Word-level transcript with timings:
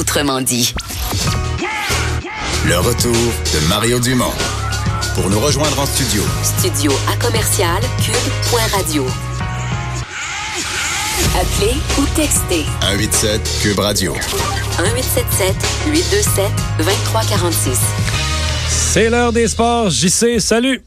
autrement 0.00 0.40
dit. 0.40 0.74
Le 2.66 2.78
retour 2.78 3.12
de 3.12 3.68
Mario 3.68 4.00
Dumont. 4.00 4.32
Pour 5.14 5.28
nous 5.28 5.38
rejoindre 5.38 5.78
en 5.78 5.84
studio. 5.84 6.22
Studio 6.42 6.90
à 7.12 7.16
commercial 7.16 7.82
cube.radio. 8.02 9.06
Appelez 11.38 11.76
ou 11.98 12.06
textez 12.16 12.64
187 12.80 13.58
Cube 13.62 13.78
Radio. 13.78 14.12
1877 14.14 15.54
827 15.88 16.44
2346. 16.78 17.78
C'est 18.68 19.10
l'heure 19.10 19.34
des 19.34 19.48
sports. 19.48 19.90
JC, 19.90 20.40
salut. 20.40 20.82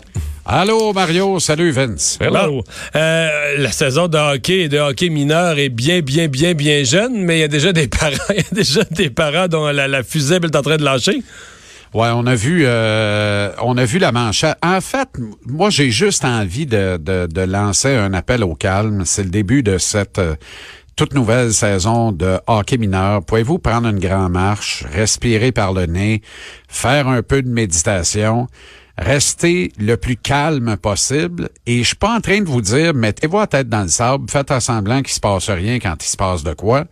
Allô 0.46 0.92
Mario, 0.92 1.40
salut 1.40 1.72
Vince. 1.72 2.18
Hello. 2.20 2.64
Euh, 2.98 3.58
la 3.60 3.72
saison 3.72 4.10
de 4.10 4.18
hockey 4.18 4.64
et 4.64 4.68
de 4.68 4.78
hockey 4.78 5.08
mineur 5.08 5.58
est 5.58 5.70
bien, 5.70 6.02
bien, 6.02 6.28
bien, 6.28 6.54
bien 6.54 6.84
jeune, 6.84 7.24
mais 7.24 7.38
il 7.38 7.40
y 7.40 7.44
a 7.44 7.48
déjà 7.48 7.72
des 7.72 7.88
parents, 8.00 8.12
il 8.30 8.36
y 8.36 8.40
a 8.40 8.54
déjà 8.54 8.84
des 8.84 9.10
parents 9.10 9.48
dont 9.48 9.68
la, 9.68 9.88
la 9.88 10.04
fusible 10.04 10.48
est 10.48 10.56
en 10.58 10.62
train 10.62 10.76
de 10.76 10.84
lâcher. 10.84 11.24
Ouais, 11.94 12.10
on 12.14 12.26
a 12.28 12.36
vu, 12.36 12.64
euh, 12.66 13.52
on 13.62 13.78
a 13.78 13.86
vu 13.86 14.00
la 14.00 14.12
manchette. 14.12 14.58
En 14.62 14.82
fait, 14.82 15.08
moi, 15.46 15.70
j'ai 15.70 15.92
juste 15.92 16.26
envie 16.26 16.66
de, 16.66 16.98
de, 16.98 17.26
de, 17.32 17.42
lancer 17.42 17.96
un 17.96 18.14
appel 18.14 18.44
au 18.44 18.56
calme. 18.56 19.04
C'est 19.06 19.24
le 19.24 19.30
début 19.30 19.64
de 19.64 19.78
cette 19.78 20.20
euh, 20.20 20.36
toute 20.98 21.14
nouvelle 21.14 21.54
saison 21.54 22.12
de 22.12 22.38
hockey 22.48 22.78
mineur. 22.78 23.24
Pouvez-vous 23.24 23.60
prendre 23.60 23.88
une 23.88 24.00
grande 24.00 24.34
marche, 24.34 24.84
respirer 24.92 25.54
par 25.54 25.72
le 25.72 25.86
nez, 25.86 26.22
faire 26.68 27.08
un 27.08 27.22
peu 27.22 27.42
de 27.42 27.50
méditation? 27.50 28.48
Restez 28.98 29.72
le 29.80 29.98
plus 29.98 30.18
calme 30.18 30.78
possible. 30.78 31.50
Et 31.66 31.80
je 31.80 31.88
suis 31.88 31.96
pas 31.96 32.16
en 32.16 32.22
train 32.22 32.42
de 32.42 32.48
vous 32.48 32.62
dire, 32.62 32.94
mettez-vous 32.94 33.40
la 33.40 33.48
tête 33.48 33.70
dans 33.70 33.84
le 33.84 33.88
sable, 33.88 34.30
faites 34.30 34.52
un 34.52 34.60
semblant 34.60 35.02
qu'il 35.02 35.14
se 35.14 35.20
passe 35.20 35.50
rien 35.50 35.80
quand 35.80 35.96
il 36.04 36.08
se 36.08 36.18
passe 36.18 36.44
de 36.44 36.54
quoi. 36.54 36.86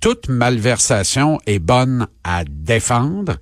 Toute 0.00 0.28
malversation 0.28 1.38
est 1.46 1.60
bonne 1.60 2.06
à 2.24 2.44
défendre. 2.44 3.36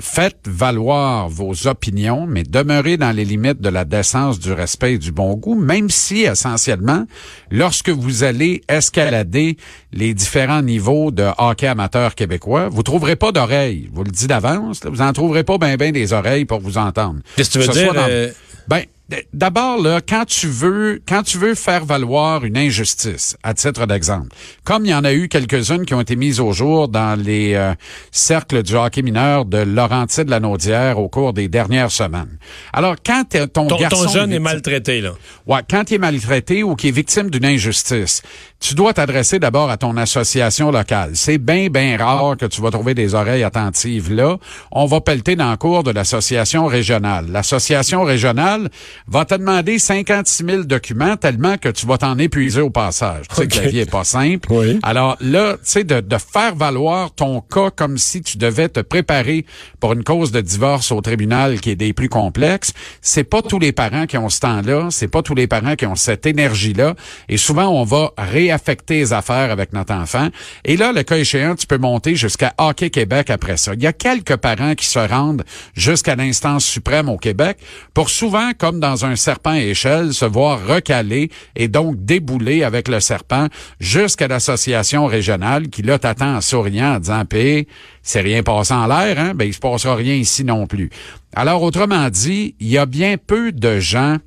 Faites 0.00 0.48
valoir 0.48 1.28
vos 1.28 1.66
opinions, 1.66 2.26
mais 2.26 2.42
demeurez 2.42 2.96
dans 2.96 3.14
les 3.14 3.26
limites 3.26 3.60
de 3.60 3.68
la 3.68 3.84
décence, 3.84 4.40
du 4.40 4.52
respect 4.52 4.94
et 4.94 4.98
du 4.98 5.12
bon 5.12 5.34
goût, 5.34 5.54
même 5.54 5.90
si, 5.90 6.22
essentiellement, 6.22 7.04
lorsque 7.50 7.90
vous 7.90 8.24
allez 8.24 8.62
escalader 8.66 9.58
les 9.92 10.14
différents 10.14 10.62
niveaux 10.62 11.10
de 11.10 11.26
hockey 11.36 11.66
amateur 11.66 12.14
québécois, 12.14 12.70
vous 12.70 12.82
trouverez 12.82 13.16
pas 13.16 13.30
d'oreilles. 13.30 13.90
Vous 13.92 14.02
le 14.02 14.10
dis 14.10 14.26
d'avance, 14.26 14.80
vous 14.84 15.02
en 15.02 15.12
trouverez 15.12 15.44
pas 15.44 15.58
bien 15.58 15.76
ben 15.76 15.92
des 15.92 16.14
oreilles 16.14 16.46
pour 16.46 16.60
vous 16.60 16.78
entendre. 16.78 17.20
Qu'est-ce 17.36 17.50
que 17.50 17.58
tu 17.58 17.66
veux 17.66 17.72
dire? 17.72 17.92
Euh... 17.96 18.30
Ben, 18.68 18.84
D'abord, 19.32 19.82
là, 19.82 20.00
quand 20.06 20.24
tu 20.24 20.46
veux, 20.46 21.02
quand 21.06 21.22
tu 21.22 21.38
veux 21.38 21.54
faire 21.54 21.84
valoir 21.84 22.44
une 22.44 22.56
injustice, 22.56 23.36
à 23.42 23.54
titre 23.54 23.86
d'exemple, 23.86 24.28
comme 24.64 24.84
il 24.84 24.90
y 24.90 24.94
en 24.94 25.04
a 25.04 25.12
eu 25.12 25.28
quelques-unes 25.28 25.84
qui 25.84 25.94
ont 25.94 26.00
été 26.00 26.16
mises 26.16 26.40
au 26.40 26.52
jour 26.52 26.88
dans 26.88 27.18
les 27.20 27.54
euh, 27.54 27.74
cercles 28.10 28.62
du 28.62 28.74
hockey 28.76 29.02
mineur 29.02 29.44
de 29.44 29.58
Laurentier 29.58 30.24
de 30.24 30.30
la 30.30 30.40
Naudière 30.40 30.98
au 30.98 31.08
cours 31.08 31.32
des 31.32 31.48
dernières 31.48 31.90
semaines. 31.90 32.38
Alors, 32.72 32.96
quand 33.04 33.24
ton, 33.52 33.68
ton 33.68 33.76
garçon 33.76 34.04
ton 34.04 34.12
jeune 34.12 34.32
est, 34.32 34.38
maltraité, 34.38 35.00
là. 35.00 35.12
Ouais, 35.46 35.60
quand 35.68 35.90
il 35.90 35.94
est 35.94 35.98
maltraité 35.98 36.62
ou 36.62 36.76
qui 36.76 36.88
est 36.88 36.92
victime 36.92 37.30
d'une 37.30 37.44
injustice, 37.44 38.22
tu 38.60 38.74
dois 38.74 38.92
t'adresser 38.92 39.38
d'abord 39.38 39.70
à 39.70 39.76
ton 39.76 39.96
association 39.96 40.70
locale. 40.70 41.12
C'est 41.14 41.38
bien, 41.38 41.68
bien 41.68 41.96
rare 41.96 42.36
que 42.36 42.46
tu 42.46 42.60
vas 42.60 42.70
trouver 42.70 42.94
des 42.94 43.14
oreilles 43.14 43.42
attentives 43.42 44.12
là. 44.12 44.36
On 44.70 44.86
va 44.86 45.00
pelleter 45.00 45.36
dans 45.36 45.50
le 45.50 45.56
cours 45.56 45.82
de 45.82 45.90
l'association 45.90 46.66
régionale. 46.66 47.26
L'association 47.30 48.02
régionale 48.02 48.68
va 49.08 49.24
te 49.24 49.34
demander 49.34 49.78
56 49.78 50.44
000 50.44 50.62
documents 50.64 51.16
tellement 51.16 51.56
que 51.56 51.68
tu 51.68 51.86
vas 51.86 51.98
t'en 51.98 52.18
épuiser 52.18 52.60
au 52.60 52.70
passage. 52.70 53.26
Tu 53.28 53.36
sais 53.36 53.48
que 53.48 53.56
la 53.56 53.68
vie 53.68 53.78
est 53.80 53.90
pas 53.90 54.04
simple. 54.04 54.48
Oui. 54.52 54.78
Alors 54.82 55.16
là, 55.20 55.54
tu 55.54 55.60
sais, 55.64 55.84
de, 55.84 56.00
de 56.00 56.16
faire 56.18 56.54
valoir 56.54 57.12
ton 57.12 57.40
cas 57.40 57.70
comme 57.70 57.98
si 57.98 58.22
tu 58.22 58.38
devais 58.38 58.68
te 58.68 58.80
préparer 58.80 59.44
pour 59.80 59.92
une 59.92 60.04
cause 60.04 60.32
de 60.32 60.40
divorce 60.40 60.92
au 60.92 61.00
tribunal 61.00 61.60
qui 61.60 61.70
est 61.70 61.76
des 61.76 61.92
plus 61.92 62.08
complexes, 62.08 62.72
c'est 63.00 63.24
pas 63.24 63.42
tous 63.42 63.58
les 63.58 63.72
parents 63.72 64.06
qui 64.06 64.18
ont 64.18 64.28
ce 64.28 64.40
temps-là, 64.40 64.88
c'est 64.90 65.08
pas 65.08 65.22
tous 65.22 65.34
les 65.34 65.46
parents 65.46 65.76
qui 65.76 65.86
ont 65.86 65.96
cette 65.96 66.26
énergie-là. 66.26 66.94
Et 67.28 67.36
souvent, 67.36 67.68
on 67.68 67.84
va 67.84 68.12
réaffecter 68.18 68.98
les 68.98 69.12
affaires 69.12 69.50
avec 69.50 69.72
notre 69.72 69.94
enfant. 69.94 70.28
Et 70.64 70.76
là, 70.76 70.92
le 70.92 71.02
cas 71.02 71.16
échéant, 71.16 71.54
tu 71.54 71.66
peux 71.66 71.78
monter 71.78 72.14
jusqu'à 72.14 72.54
Hockey 72.58 72.90
Québec 72.90 73.30
après 73.30 73.56
ça. 73.56 73.74
Il 73.74 73.82
y 73.82 73.86
a 73.86 73.92
quelques 73.92 74.36
parents 74.36 74.74
qui 74.74 74.86
se 74.86 74.98
rendent 74.98 75.44
jusqu'à 75.74 76.16
l'instance 76.16 76.64
suprême 76.64 77.08
au 77.08 77.16
Québec 77.16 77.58
pour 77.94 78.10
souvent, 78.10 78.50
comme 78.56 78.80
dans 78.80 78.89
un 78.96 79.16
serpent 79.16 79.54
échelle, 79.54 80.12
se 80.12 80.24
voir 80.24 80.66
recaler 80.66 81.30
et 81.56 81.68
donc 81.68 82.04
débouler 82.04 82.64
avec 82.64 82.88
le 82.88 83.00
serpent 83.00 83.46
jusqu'à 83.78 84.28
l'association 84.28 85.06
régionale 85.06 85.68
qui 85.68 85.82
là 85.82 85.98
t'attend 85.98 86.36
en 86.36 86.40
souriant 86.40 86.96
en 86.96 86.98
disant 86.98 87.24
P, 87.24 87.66
c'est 88.02 88.20
rien 88.20 88.42
passé 88.42 88.74
en 88.74 88.86
l'air, 88.86 89.18
hein? 89.18 89.32
Ben, 89.34 89.44
il 89.44 89.54
se 89.54 89.60
passera 89.60 89.94
rien 89.94 90.14
ici 90.14 90.44
non 90.44 90.66
plus. 90.66 90.90
Alors, 91.34 91.62
autrement 91.62 92.08
dit, 92.10 92.54
il 92.60 92.68
y 92.68 92.78
a 92.78 92.86
bien 92.86 93.16
peu 93.16 93.52
de 93.52 93.78
gens 93.78 94.18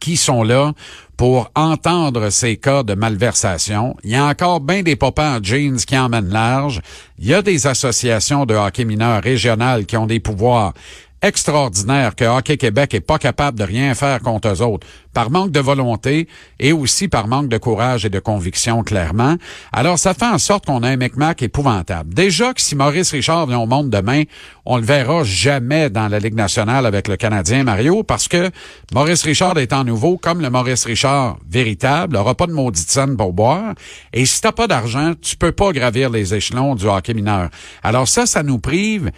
qui 0.00 0.16
sont 0.16 0.42
là 0.42 0.72
pour 1.16 1.50
entendre 1.54 2.30
ces 2.30 2.56
cas 2.56 2.82
de 2.82 2.94
malversation. 2.94 3.96
Il 4.04 4.10
y 4.10 4.16
a 4.16 4.24
encore 4.24 4.60
bien 4.60 4.82
des 4.82 4.96
papas 4.96 5.38
en 5.38 5.42
jeans 5.42 5.76
qui 5.76 5.98
emmènent 5.98 6.30
large. 6.30 6.80
Il 7.18 7.26
y 7.26 7.34
a 7.34 7.42
des 7.42 7.66
associations 7.66 8.46
de 8.46 8.54
hockey 8.54 8.84
mineur 8.84 9.22
régionales 9.22 9.84
qui 9.84 9.96
ont 9.96 10.06
des 10.06 10.20
pouvoirs 10.20 10.72
extraordinaire 11.22 12.14
que 12.14 12.24
Hockey 12.24 12.56
Québec 12.56 12.94
est 12.94 13.00
pas 13.00 13.18
capable 13.18 13.58
de 13.58 13.64
rien 13.64 13.94
faire 13.94 14.20
contre 14.20 14.48
eux 14.48 14.62
autres, 14.62 14.86
par 15.12 15.30
manque 15.30 15.50
de 15.50 15.60
volonté 15.60 16.28
et 16.58 16.72
aussi 16.72 17.08
par 17.08 17.26
manque 17.26 17.48
de 17.48 17.58
courage 17.58 18.04
et 18.04 18.10
de 18.10 18.18
conviction, 18.20 18.82
clairement. 18.82 19.36
Alors, 19.72 19.98
ça 19.98 20.14
fait 20.14 20.26
en 20.26 20.38
sorte 20.38 20.66
qu'on 20.66 20.82
a 20.82 20.88
un 20.88 20.96
mec 20.96 21.14
épouvantable. 21.42 22.14
Déjà 22.14 22.54
que 22.54 22.60
si 22.60 22.76
Maurice 22.76 23.10
Richard 23.10 23.46
vient 23.46 23.58
au 23.58 23.66
monde 23.66 23.90
demain, 23.90 24.22
on 24.64 24.76
le 24.76 24.84
verra 24.84 25.24
jamais 25.24 25.90
dans 25.90 26.08
la 26.08 26.20
Ligue 26.20 26.34
nationale 26.34 26.86
avec 26.86 27.08
le 27.08 27.16
Canadien, 27.16 27.64
Mario, 27.64 28.02
parce 28.02 28.28
que 28.28 28.50
Maurice 28.94 29.22
Richard 29.24 29.58
étant 29.58 29.84
nouveau, 29.84 30.16
comme 30.16 30.40
le 30.40 30.50
Maurice 30.50 30.84
Richard 30.84 31.38
véritable, 31.48 32.16
aura 32.16 32.34
pas 32.34 32.46
de 32.46 32.52
maudite 32.52 32.88
scène 32.88 33.16
pour 33.16 33.32
boire. 33.32 33.74
Et 34.12 34.24
si 34.26 34.40
t'as 34.40 34.52
pas 34.52 34.68
d'argent, 34.68 35.12
tu 35.20 35.36
peux 35.36 35.52
pas 35.52 35.72
gravir 35.72 36.10
les 36.10 36.34
échelons 36.34 36.74
du 36.74 36.86
hockey 36.86 37.14
mineur. 37.14 37.50
Alors 37.82 38.08
ça, 38.08 38.26
ça 38.26 38.42
nous 38.42 38.58
prive 38.58 39.10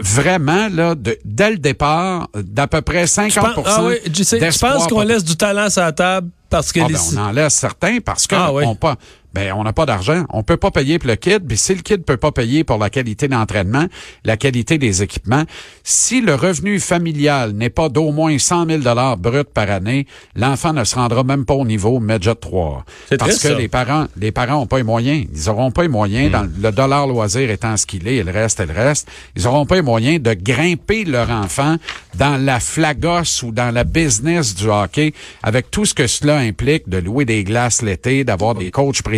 vraiment 0.00 0.68
là 0.68 0.94
de, 0.94 1.18
dès 1.24 1.50
le 1.50 1.58
départ 1.58 2.28
d'à 2.34 2.66
peu 2.66 2.82
près 2.82 3.06
50 3.06 3.32
je 3.32 3.40
pense, 3.40 3.66
ah 3.66 3.84
oui, 3.84 3.94
je, 4.12 4.22
sais, 4.22 4.38
je 4.50 4.58
pense 4.58 4.86
qu'on 4.86 5.02
laisse 5.02 5.24
du 5.24 5.36
talent 5.36 5.70
sur 5.70 5.82
la 5.82 5.92
table 5.92 6.30
parce 6.50 6.72
que 6.72 6.80
ah, 6.80 6.88
les... 6.88 6.94
ben, 6.94 7.00
on 7.14 7.16
en 7.18 7.30
laisse 7.30 7.54
certains 7.54 7.98
parce 8.00 8.26
que 8.26 8.34
Ah 8.34 8.52
oui. 8.52 8.64
on 8.66 8.74
pas 8.74 8.96
ben 9.34 9.52
on 9.52 9.62
n'a 9.64 9.72
pas 9.72 9.86
d'argent, 9.86 10.24
on 10.30 10.42
peut 10.42 10.56
pas 10.56 10.70
payer 10.70 10.98
pour 10.98 11.08
le 11.08 11.16
kid, 11.16 11.46
puis 11.46 11.56
si 11.56 11.74
le 11.74 11.82
kid 11.82 12.04
peut 12.04 12.16
pas 12.16 12.32
payer 12.32 12.64
pour 12.64 12.78
la 12.78 12.90
qualité 12.90 13.28
d'entraînement, 13.28 13.86
la 14.24 14.36
qualité 14.36 14.78
des 14.78 15.02
équipements, 15.02 15.44
si 15.84 16.20
le 16.20 16.34
revenu 16.34 16.80
familial 16.80 17.52
n'est 17.52 17.70
pas 17.70 17.88
d'au 17.88 18.10
moins 18.10 18.38
100 18.38 18.66
000 18.66 18.78
dollars 18.82 19.16
brut 19.16 19.48
par 19.48 19.70
année, 19.70 20.06
l'enfant 20.34 20.72
ne 20.72 20.84
se 20.84 20.94
rendra 20.94 21.24
même 21.24 21.44
pas 21.44 21.54
au 21.54 21.64
niveau 21.64 22.00
Medjet 22.00 22.34
3. 22.34 22.84
C'est 23.08 23.16
Parce 23.18 23.30
triste, 23.32 23.42
que 23.44 23.52
ça. 23.54 23.58
les 23.58 23.68
parents, 23.68 24.06
les 24.16 24.32
parents 24.32 24.62
ont 24.62 24.66
pas 24.66 24.78
les 24.78 24.82
moyens, 24.82 25.26
ils 25.32 25.50
auront 25.50 25.70
pas 25.70 25.82
les 25.82 25.88
moyens 25.88 26.30
dans 26.30 26.48
le 26.60 26.72
dollar 26.72 27.06
loisir 27.06 27.50
étant 27.50 27.76
ce 27.76 27.86
qu'il 27.86 28.08
est, 28.08 28.16
et 28.16 28.22
le 28.24 28.32
reste 28.32 28.60
et 28.60 28.66
le 28.66 28.72
reste, 28.74 29.08
ils 29.36 29.46
auront 29.46 29.66
pas 29.66 29.76
les 29.76 29.82
moyens 29.82 30.22
de 30.22 30.34
grimper 30.34 31.04
leur 31.04 31.30
enfant 31.30 31.76
dans 32.16 32.42
la 32.42 32.60
flagosse 32.60 33.42
ou 33.42 33.52
dans 33.52 33.72
la 33.72 33.84
business 33.84 34.54
du 34.54 34.68
hockey 34.68 35.12
avec 35.42 35.70
tout 35.70 35.84
ce 35.84 35.94
que 35.94 36.06
cela 36.06 36.38
implique 36.38 36.88
de 36.88 36.98
louer 36.98 37.24
des 37.24 37.44
glaces 37.44 37.82
l'été, 37.82 38.24
d'avoir 38.24 38.54
des 38.54 38.70
coachs 38.70 39.02
privés, 39.02 39.17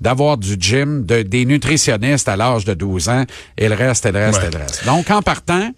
d'avoir 0.00 0.36
du 0.36 0.56
gym, 0.58 1.04
de, 1.04 1.22
des 1.22 1.44
nutritionnistes 1.44 2.28
à 2.28 2.36
l'âge 2.36 2.64
de 2.64 2.74
12 2.74 3.08
ans 3.08 3.24
et 3.56 3.68
le 3.68 3.74
reste 3.74 4.06
et 4.06 4.12
le 4.12 4.18
reste 4.18 4.40
Ouais. 4.40 4.48
et 4.48 4.50
le 4.50 4.58
reste. 4.58 4.84
Donc, 4.86 5.10
en 5.10 5.22
partant, 5.22 5.70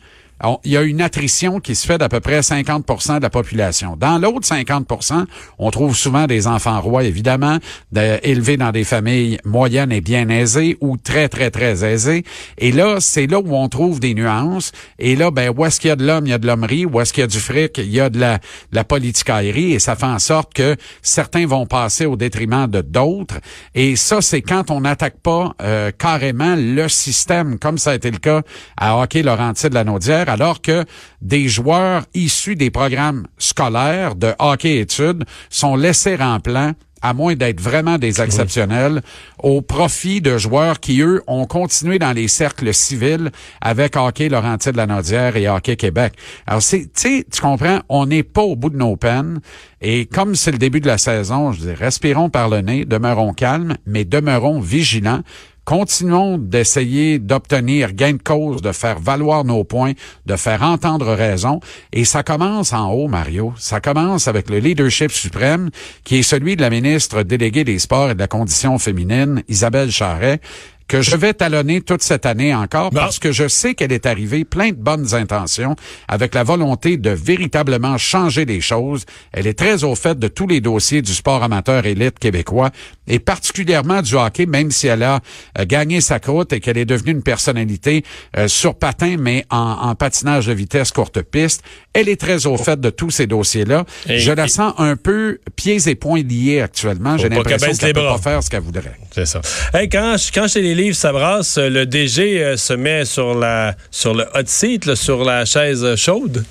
il 0.64 0.72
y 0.72 0.76
a 0.76 0.82
une 0.82 1.00
attrition 1.00 1.60
qui 1.60 1.74
se 1.74 1.86
fait 1.86 1.98
d'à 1.98 2.08
peu 2.08 2.20
près 2.20 2.40
50% 2.40 3.16
de 3.18 3.22
la 3.22 3.30
population. 3.30 3.96
Dans 3.96 4.18
l'autre 4.18 4.46
50% 4.46 5.24
on 5.58 5.70
trouve 5.70 5.96
souvent 5.96 6.26
des 6.26 6.46
enfants 6.46 6.80
rois, 6.80 7.04
évidemment, 7.04 7.58
de- 7.92 8.18
élevés 8.22 8.56
dans 8.56 8.70
des 8.70 8.84
familles 8.84 9.38
moyennes 9.44 9.92
et 9.92 10.00
bien 10.00 10.28
aisées 10.28 10.76
ou 10.80 10.96
très, 10.96 11.28
très, 11.28 11.50
très 11.50 11.84
aisées. 11.84 12.24
Et 12.58 12.72
là, 12.72 12.96
c'est 13.00 13.26
là 13.26 13.40
où 13.40 13.54
on 13.54 13.68
trouve 13.68 14.00
des 14.00 14.14
nuances. 14.14 14.72
Et 14.98 15.16
là, 15.16 15.30
ben, 15.30 15.52
où 15.56 15.64
est-ce 15.64 15.80
qu'il 15.80 15.88
y 15.88 15.90
a 15.92 15.96
de 15.96 16.06
l'homme, 16.06 16.26
il 16.26 16.30
y 16.30 16.32
a 16.32 16.38
de 16.38 16.46
l'hommerie. 16.46 16.86
Où 16.86 17.00
est-ce 17.00 17.12
qu'il 17.12 17.22
y 17.22 17.24
a 17.24 17.28
du 17.28 17.40
fric, 17.40 17.78
il 17.78 17.90
y 17.90 18.00
a 18.00 18.10
de 18.10 18.18
la, 18.20 18.38
de 18.38 18.42
la 18.72 18.84
politicaillerie. 18.84 19.72
Et 19.72 19.78
ça 19.78 19.96
fait 19.96 20.06
en 20.06 20.18
sorte 20.18 20.54
que 20.54 20.76
certains 21.02 21.46
vont 21.46 21.66
passer 21.66 22.06
au 22.06 22.16
détriment 22.16 22.66
de 22.66 22.80
d'autres. 22.80 23.38
Et 23.74 23.96
ça, 23.96 24.20
c'est 24.20 24.42
quand 24.42 24.70
on 24.70 24.80
n'attaque 24.82 25.18
pas 25.22 25.52
euh, 25.62 25.90
carrément 25.96 26.54
le 26.56 26.88
système, 26.88 27.58
comme 27.58 27.78
ça 27.78 27.90
a 27.92 27.94
été 27.94 28.10
le 28.10 28.18
cas 28.18 28.42
à 28.76 28.96
Hockey 28.98 29.22
Laurentier 29.22 29.68
de 29.68 29.74
la 29.74 29.84
Naudière, 29.84 30.27
alors 30.28 30.62
que 30.62 30.84
des 31.20 31.48
joueurs 31.48 32.04
issus 32.14 32.56
des 32.56 32.70
programmes 32.70 33.26
scolaires 33.38 34.14
de 34.14 34.32
hockey-études 34.38 35.24
sont 35.50 35.76
laissés 35.76 36.16
en 36.20 36.40
plan 36.40 36.74
à 37.02 37.14
moins 37.14 37.34
d'être 37.34 37.60
vraiment 37.60 37.98
des 37.98 38.20
exceptionnels, 38.20 39.02
au 39.38 39.62
profit 39.62 40.20
de 40.20 40.36
joueurs 40.38 40.80
qui, 40.80 41.00
eux, 41.00 41.22
ont 41.26 41.46
continué 41.46 41.98
dans 41.98 42.12
les 42.12 42.28
cercles 42.28 42.74
civils 42.74 43.30
avec 43.60 43.96
Hockey 43.96 44.28
Laurentier 44.28 44.72
de 44.72 44.76
la 44.76 44.86
Naudière 44.86 45.36
et 45.36 45.48
Hockey 45.48 45.76
Québec. 45.76 46.14
Alors, 46.46 46.62
c'est, 46.62 46.82
tu 46.84 46.90
sais, 46.94 47.26
tu 47.30 47.40
comprends, 47.40 47.80
on 47.88 48.06
n'est 48.06 48.22
pas 48.22 48.42
au 48.42 48.56
bout 48.56 48.70
de 48.70 48.76
nos 48.76 48.96
peines. 48.96 49.40
Et 49.80 50.06
comme 50.06 50.34
c'est 50.34 50.52
le 50.52 50.58
début 50.58 50.80
de 50.80 50.86
la 50.86 50.98
saison, 50.98 51.52
je 51.52 51.60
dis, 51.60 51.72
respirons 51.72 52.30
par 52.30 52.48
le 52.48 52.60
nez, 52.60 52.84
demeurons 52.84 53.32
calmes, 53.32 53.76
mais 53.86 54.04
demeurons 54.04 54.60
vigilants 54.60 55.22
Continuons 55.68 56.38
d'essayer 56.38 57.18
d'obtenir 57.18 57.92
gain 57.92 58.14
de 58.14 58.22
cause, 58.22 58.62
de 58.62 58.72
faire 58.72 58.98
valoir 58.98 59.44
nos 59.44 59.64
points, 59.64 59.92
de 60.24 60.34
faire 60.34 60.62
entendre 60.62 61.12
raison. 61.12 61.60
Et 61.92 62.06
ça 62.06 62.22
commence 62.22 62.72
en 62.72 62.90
haut, 62.90 63.06
Mario. 63.06 63.52
Ça 63.58 63.78
commence 63.78 64.28
avec 64.28 64.48
le 64.48 64.60
leadership 64.60 65.12
suprême, 65.12 65.68
qui 66.04 66.20
est 66.20 66.22
celui 66.22 66.56
de 66.56 66.62
la 66.62 66.70
ministre 66.70 67.22
déléguée 67.22 67.64
des 67.64 67.78
Sports 67.78 68.12
et 68.12 68.14
de 68.14 68.18
la 68.18 68.28
Condition 68.28 68.78
féminine, 68.78 69.42
Isabelle 69.46 69.90
Charret, 69.90 70.40
que 70.88 71.02
je 71.02 71.16
vais 71.16 71.34
talonner 71.34 71.82
toute 71.82 72.02
cette 72.02 72.24
année 72.24 72.54
encore 72.54 72.90
parce 72.90 73.18
que 73.18 73.30
je 73.30 73.46
sais 73.46 73.74
qu'elle 73.74 73.92
est 73.92 74.06
arrivée 74.06 74.44
plein 74.44 74.70
de 74.70 74.76
bonnes 74.76 75.14
intentions 75.14 75.76
avec 76.08 76.34
la 76.34 76.42
volonté 76.42 76.96
de 76.96 77.10
véritablement 77.10 77.98
changer 77.98 78.46
les 78.46 78.62
choses. 78.62 79.04
Elle 79.32 79.46
est 79.46 79.58
très 79.58 79.84
au 79.84 79.94
fait 79.94 80.18
de 80.18 80.28
tous 80.28 80.46
les 80.46 80.60
dossiers 80.60 81.02
du 81.02 81.12
sport 81.12 81.42
amateur 81.42 81.84
élite 81.84 82.18
québécois 82.18 82.70
et 83.06 83.18
particulièrement 83.18 84.00
du 84.00 84.14
hockey, 84.14 84.46
même 84.46 84.70
si 84.70 84.86
elle 84.86 85.02
a 85.02 85.20
euh, 85.58 85.64
gagné 85.66 86.00
sa 86.00 86.20
croûte 86.20 86.52
et 86.52 86.60
qu'elle 86.60 86.78
est 86.78 86.86
devenue 86.86 87.12
une 87.12 87.22
personnalité 87.22 88.02
euh, 88.36 88.48
sur 88.48 88.74
patin, 88.74 89.16
mais 89.18 89.44
en, 89.50 89.58
en, 89.58 89.94
patinage 89.94 90.46
de 90.46 90.52
vitesse 90.52 90.92
courte 90.92 91.20
piste. 91.22 91.62
Elle 91.92 92.08
est 92.08 92.20
très 92.20 92.46
au 92.46 92.56
fait 92.56 92.80
de 92.80 92.90
tous 92.90 93.10
ces 93.10 93.26
dossiers-là. 93.26 93.84
je 94.06 94.32
la 94.32 94.48
sens 94.48 94.72
un 94.78 94.96
peu 94.96 95.38
pieds 95.56 95.88
et 95.88 95.94
poings 95.94 96.22
liés 96.22 96.60
actuellement. 96.60 97.18
J'ai 97.18 97.28
l'impression 97.28 97.72
qu'elle 97.72 97.92
peut 97.92 98.00
pas 98.00 98.18
faire 98.18 98.42
ce 98.42 98.50
qu'elle 98.50 98.62
voudrait. 98.62 98.96
C'est 99.10 99.26
ça. 99.26 99.40
Hey, 99.74 99.88
quand, 99.88 100.16
quand 100.32 100.54
les 100.54 100.74
livres 100.78 100.96
s'abrasse, 100.96 101.58
le 101.58 101.86
DG 101.86 102.42
euh, 102.42 102.56
se 102.56 102.72
met 102.72 103.04
sur 103.04 103.34
la 103.34 103.74
sur 103.90 104.14
le 104.14 104.24
hot 104.34 104.46
seat, 104.46 104.94
sur 104.94 105.24
la 105.24 105.44
chaise 105.44 105.96
chaude. 105.96 106.44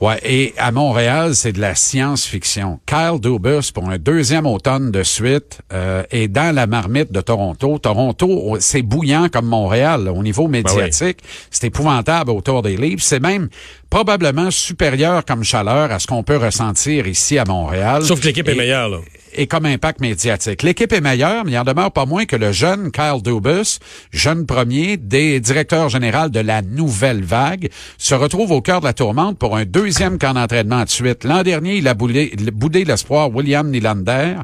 Ouais, 0.00 0.20
et 0.22 0.54
à 0.58 0.70
Montréal, 0.70 1.34
c'est 1.34 1.52
de 1.52 1.60
la 1.60 1.74
science-fiction. 1.74 2.78
Kyle 2.84 3.18
Dubus, 3.20 3.72
pour 3.72 3.88
un 3.88 3.96
deuxième 3.96 4.44
automne 4.46 4.90
de 4.90 5.02
suite, 5.02 5.60
euh, 5.72 6.02
est 6.10 6.28
dans 6.28 6.54
la 6.54 6.66
marmite 6.66 7.10
de 7.10 7.20
Toronto. 7.20 7.78
Toronto, 7.78 8.56
c'est 8.60 8.82
bouillant 8.82 9.28
comme 9.28 9.46
Montréal 9.46 10.08
au 10.08 10.22
niveau 10.22 10.44
ben 10.46 10.62
médiatique. 10.62 11.18
C'est 11.50 11.68
épouvantable 11.68 12.32
autour 12.32 12.62
des 12.62 12.76
livres. 12.76 13.02
C'est 13.02 13.20
même 13.20 13.48
probablement 13.88 14.50
supérieur 14.50 15.24
comme 15.24 15.42
chaleur 15.42 15.90
à 15.90 15.98
ce 15.98 16.06
qu'on 16.06 16.22
peut 16.22 16.36
ressentir 16.36 17.06
ici 17.06 17.38
à 17.38 17.44
Montréal. 17.44 18.04
Sauf 18.04 18.20
que 18.20 18.26
l'équipe 18.26 18.48
est 18.48 18.54
meilleure, 18.54 18.88
là 18.88 18.98
et 19.34 19.46
comme 19.46 19.66
impact 19.66 20.00
médiatique. 20.00 20.62
L'équipe 20.62 20.92
est 20.92 21.00
meilleure, 21.00 21.44
mais 21.44 21.52
il 21.52 21.58
en 21.58 21.64
demeure 21.64 21.92
pas 21.92 22.06
moins 22.06 22.24
que 22.24 22.36
le 22.36 22.52
jeune 22.52 22.90
Kyle 22.90 23.22
Dubus, 23.22 23.78
jeune 24.12 24.46
premier 24.46 24.96
des 24.96 25.40
directeurs 25.40 25.88
généraux 25.88 26.28
de 26.28 26.40
la 26.40 26.62
nouvelle 26.62 27.24
vague, 27.24 27.70
se 27.98 28.14
retrouve 28.14 28.52
au 28.52 28.60
cœur 28.60 28.80
de 28.80 28.86
la 28.86 28.92
tourmente 28.92 29.38
pour 29.38 29.56
un 29.56 29.64
deuxième 29.64 30.18
camp 30.18 30.34
d'entraînement 30.34 30.84
de 30.84 30.88
suite. 30.88 31.24
L'an 31.24 31.42
dernier, 31.42 31.76
il 31.76 31.88
a 31.88 31.94
boudé, 31.94 32.84
l'espoir 32.84 33.34
William 33.34 33.70
Nylander, 33.70 34.36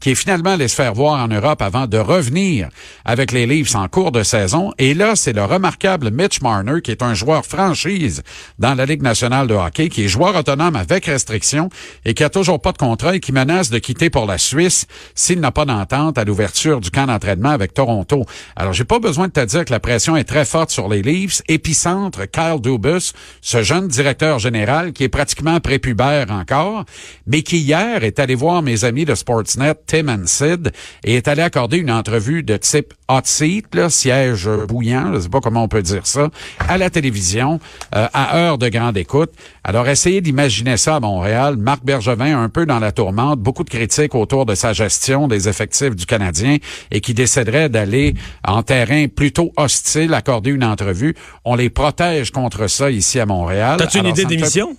qui 0.00 0.10
est 0.10 0.14
finalement 0.14 0.56
se 0.58 0.74
faire 0.74 0.94
voir 0.94 1.22
en 1.22 1.28
Europe 1.28 1.62
avant 1.62 1.86
de 1.86 1.98
revenir 1.98 2.68
avec 3.04 3.32
les 3.32 3.46
Leafs 3.46 3.74
en 3.74 3.88
cours 3.88 4.12
de 4.12 4.22
saison. 4.22 4.72
Et 4.78 4.94
là, 4.94 5.16
c'est 5.16 5.32
le 5.32 5.44
remarquable 5.44 6.10
Mitch 6.10 6.40
Marner, 6.40 6.80
qui 6.82 6.90
est 6.90 7.02
un 7.02 7.14
joueur 7.14 7.44
franchise 7.44 8.22
dans 8.58 8.74
la 8.74 8.86
Ligue 8.86 9.02
nationale 9.02 9.46
de 9.46 9.54
hockey, 9.54 9.88
qui 9.88 10.04
est 10.04 10.08
joueur 10.08 10.34
autonome 10.36 10.76
avec 10.76 11.06
restriction 11.06 11.68
et 12.04 12.14
qui 12.14 12.24
a 12.24 12.30
toujours 12.30 12.60
pas 12.60 12.72
de 12.72 12.78
contrat 12.78 13.16
et 13.16 13.20
qui 13.20 13.32
menace 13.32 13.70
de 13.70 13.78
quitter 13.78 14.10
pour 14.10 14.26
la 14.26 14.37
Suisse 14.38 14.86
s'il 15.14 15.40
n'a 15.40 15.52
pas 15.52 15.64
d'entente 15.64 16.18
à 16.18 16.24
l'ouverture 16.24 16.80
du 16.80 16.90
camp 16.90 17.06
d'entraînement 17.06 17.50
avec 17.50 17.74
Toronto. 17.74 18.24
Alors, 18.56 18.72
j'ai 18.72 18.84
pas 18.84 18.98
besoin 18.98 19.28
de 19.28 19.32
te 19.32 19.44
dire 19.44 19.64
que 19.64 19.72
la 19.72 19.80
pression 19.80 20.16
est 20.16 20.24
très 20.24 20.44
forte 20.44 20.70
sur 20.70 20.88
les 20.88 21.02
Leafs. 21.02 21.42
Épicentre, 21.48 22.30
Kyle 22.30 22.60
Dubus, 22.60 23.12
ce 23.40 23.62
jeune 23.62 23.88
directeur 23.88 24.38
général 24.38 24.92
qui 24.92 25.04
est 25.04 25.08
pratiquement 25.08 25.60
prépubère 25.60 26.30
encore, 26.30 26.84
mais 27.26 27.42
qui 27.42 27.58
hier 27.58 28.04
est 28.04 28.18
allé 28.18 28.34
voir 28.34 28.62
mes 28.62 28.84
amis 28.84 29.04
de 29.04 29.14
Sportsnet, 29.14 29.74
Tim 29.86 30.08
and 30.08 30.26
Sid, 30.26 30.72
et 31.04 31.16
est 31.16 31.28
allé 31.28 31.42
accorder 31.42 31.78
une 31.78 31.90
entrevue 31.90 32.42
de 32.42 32.56
type 32.56 32.94
hot 33.08 33.20
seat, 33.24 33.74
là, 33.74 33.88
siège 33.90 34.48
bouillant, 34.68 35.14
je 35.14 35.20
sais 35.20 35.28
pas 35.28 35.40
comment 35.40 35.62
on 35.62 35.68
peut 35.68 35.82
dire 35.82 36.06
ça, 36.06 36.28
à 36.58 36.78
la 36.78 36.90
télévision, 36.90 37.58
euh, 37.94 38.06
à 38.12 38.38
heure 38.38 38.58
de 38.58 38.68
grande 38.68 38.96
écoute. 38.96 39.30
Alors, 39.64 39.88
essayez 39.88 40.20
d'imaginer 40.20 40.76
ça 40.76 40.96
à 40.96 41.00
Montréal. 41.00 41.56
Marc 41.56 41.84
Bergevin, 41.84 42.42
un 42.42 42.48
peu 42.48 42.66
dans 42.66 42.78
la 42.78 42.92
tourmente, 42.92 43.40
beaucoup 43.40 43.64
de 43.64 43.70
critiques 43.70 44.14
au 44.14 44.26
autour 44.28 44.44
de 44.44 44.54
sa 44.54 44.74
gestion 44.74 45.26
des 45.26 45.48
effectifs 45.48 45.96
du 45.96 46.04
Canadien 46.04 46.58
et 46.90 47.00
qui 47.00 47.14
déciderait 47.14 47.70
d'aller 47.70 48.14
en 48.46 48.62
terrain 48.62 49.06
plutôt 49.08 49.52
hostile, 49.56 50.12
accorder 50.12 50.50
une 50.50 50.64
entrevue. 50.64 51.14
On 51.46 51.56
les 51.56 51.70
protège 51.70 52.30
contre 52.30 52.66
ça 52.66 52.90
ici 52.90 53.18
à 53.18 53.24
Montréal. 53.24 53.78
T'as-tu 53.78 53.98
une 53.98 54.06
idée 54.06 54.26
d'émission? 54.26 54.76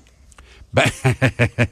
Ben, 0.71 0.83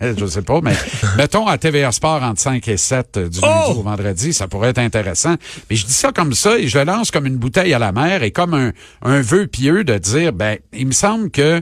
je 0.18 0.26
sais 0.26 0.42
pas, 0.42 0.60
mais 0.64 0.74
mettons 1.18 1.46
à 1.46 1.60
TVA 1.60 1.92
Sport 1.92 2.24
entre 2.24 2.42
5 2.42 2.68
et 2.68 2.78
7 2.78 3.20
du 3.20 3.42
lundi 3.42 3.68
oh! 3.70 3.76
au 3.78 3.84
vendredi, 3.84 4.34
ça 4.34 4.48
pourrait 4.48 4.70
être 4.70 4.80
intéressant. 4.80 5.36
Mais 5.70 5.76
je 5.76 5.86
dis 5.86 5.94
ça 5.94 6.12
comme 6.12 6.34
ça 6.34 6.58
et 6.58 6.68
je 6.68 6.80
lance 6.80 7.12
comme 7.12 7.28
une 7.28 7.38
bouteille 7.38 7.76
à 7.76 7.80
la 7.80 7.92
mer 7.92 8.24
et 8.24 8.32
comme 8.32 8.56
un, 8.56 8.72
un 9.04 9.22
vœu 9.22 9.46
pieux 9.46 9.84
de 9.84 10.00
dire, 10.00 10.34
ben, 10.34 10.58
il 10.74 10.88
me 10.88 10.94
semble 10.94 11.30
que 11.30 11.62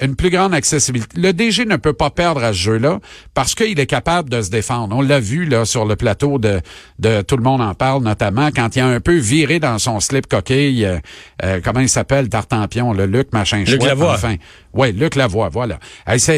une 0.00 0.16
plus 0.16 0.30
grande 0.30 0.54
accessibilité. 0.54 1.20
Le 1.20 1.32
DG 1.32 1.64
ne 1.64 1.76
peut 1.76 1.92
pas 1.92 2.10
perdre 2.10 2.42
à 2.42 2.52
ce 2.52 2.58
jeu-là 2.58 2.98
parce 3.32 3.54
qu'il 3.54 3.78
est 3.78 3.86
capable 3.86 4.28
de 4.28 4.42
se 4.42 4.50
défendre. 4.50 4.96
On 4.96 5.02
l'a 5.02 5.20
vu 5.20 5.44
là 5.44 5.64
sur 5.64 5.84
le 5.84 5.96
plateau 5.96 6.38
de, 6.38 6.60
de 6.98 7.22
Tout 7.22 7.36
le 7.36 7.42
monde 7.42 7.60
en 7.60 7.74
parle, 7.74 8.02
notamment 8.02 8.48
quand 8.54 8.74
il 8.76 8.80
a 8.80 8.86
un 8.86 9.00
peu 9.00 9.16
viré 9.16 9.60
dans 9.60 9.78
son 9.78 10.00
slip 10.00 10.26
coquille, 10.26 10.84
euh, 10.84 10.98
euh, 11.44 11.60
comment 11.62 11.80
il 11.80 11.88
s'appelle, 11.88 12.28
Tartampion, 12.28 12.92
le 12.92 13.06
Luc 13.06 13.32
machin 13.32 13.64
Luc 13.66 13.82
Lavoie. 13.82 14.14
enfin. 14.14 14.36
Oui, 14.72 14.90
Luc 14.92 15.14
Lavoie, 15.14 15.50
voilà. 15.50 15.78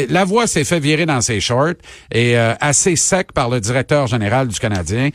Lavoie 0.09 0.45
s'est 0.45 0.63
fait 0.63 0.79
virer 0.79 1.07
dans 1.07 1.21
ses 1.21 1.39
shorts 1.39 1.73
et 2.11 2.37
euh, 2.37 2.53
assez 2.61 2.95
sec 2.95 3.31
par 3.33 3.49
le 3.49 3.59
directeur 3.59 4.05
général 4.05 4.47
du 4.47 4.59
Canadien 4.59 5.09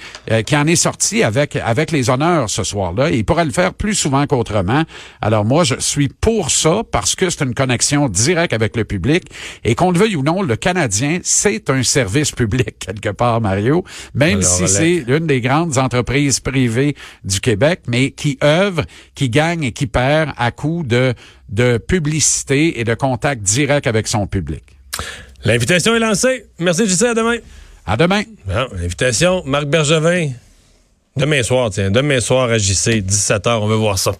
qui 0.44 0.56
en 0.56 0.66
est 0.66 0.76
sorti 0.76 1.22
avec 1.22 1.54
avec 1.54 1.92
les 1.92 2.10
honneurs 2.10 2.50
ce 2.50 2.64
soir-là. 2.64 3.10
Il 3.10 3.24
pourrait 3.24 3.44
le 3.44 3.52
faire 3.52 3.74
plus 3.74 3.94
souvent 3.94 4.26
qu'autrement. 4.26 4.82
Alors 5.20 5.44
moi, 5.44 5.62
je 5.62 5.76
suis 5.78 6.08
pour 6.08 6.50
ça 6.50 6.82
parce 6.90 7.14
que 7.14 7.30
c'est 7.30 7.44
une 7.44 7.54
connexion 7.54 8.08
directe 8.08 8.31
direct 8.32 8.52
avec 8.52 8.76
le 8.76 8.84
public. 8.84 9.25
Et 9.64 9.75
qu'on 9.75 9.90
le 9.90 9.99
veuille 9.99 10.17
ou 10.17 10.23
non, 10.23 10.43
le 10.43 10.56
Canadien, 10.56 11.20
c'est 11.23 11.70
un 11.70 11.82
service 11.82 12.32
public 12.32 12.79
quelque 12.79 13.11
part, 13.11 13.40
Mario, 13.40 13.84
même 14.14 14.43
si 14.43 14.69
c'est 14.69 15.05
l'une 15.06 15.26
des 15.26 15.40
grandes 15.40 15.79
entreprises 15.79 16.40
privées 16.40 16.96
du 17.25 17.40
Québec, 17.40 17.81
mais 17.87 18.11
qui 18.11 18.38
œuvre, 18.43 18.84
qui 19.14 19.29
gagne 19.29 19.64
et 19.64 19.73
qui 19.73 19.87
perd 19.87 20.32
à 20.37 20.50
coup 20.50 20.82
de, 20.84 21.14
de 21.49 21.79
publicité 21.79 22.81
et 22.81 22.84
de 22.84 22.94
contact 22.94 23.43
direct 23.43 23.87
avec 23.87 24.08
son 24.08 24.26
public. 24.26 24.64
L'invitation 25.44 25.94
est 25.94 25.99
lancée. 25.99 26.46
Merci, 26.58 26.88
JC. 26.88 27.02
À 27.05 27.14
demain. 27.14 27.37
À 27.87 27.96
demain. 27.96 28.23
L'invitation, 28.46 29.43
Marc 29.44 29.67
Bergevin. 29.67 30.31
Demain 31.17 31.43
soir, 31.43 31.70
tiens. 31.70 31.90
Demain 31.90 32.20
soir 32.20 32.49
à 32.50 32.58
JC, 32.58 33.02
17h, 33.02 33.58
on 33.61 33.67
veut 33.67 33.76
voir 33.76 33.99
ça. 33.99 34.11